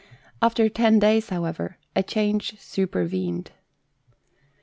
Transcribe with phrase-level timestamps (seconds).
[0.41, 3.49] After ten days, however, a change super vened.